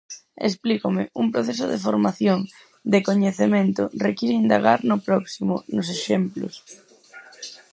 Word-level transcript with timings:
Explícome, 0.47 1.03
un 1.21 1.27
proceso 1.33 1.65
de 1.71 1.81
formación, 1.85 2.39
de 2.93 2.99
coñecemento, 3.07 3.81
require 4.05 4.39
indagar 4.43 4.79
no 4.89 4.95
próximo, 5.07 5.53
nos 5.75 5.87
exemplos. 5.97 6.55